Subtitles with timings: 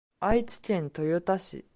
[0.19, 1.63] 愛知県豊田市